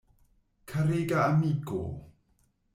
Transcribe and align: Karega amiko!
Karega 0.71 1.17
amiko! 1.27 1.79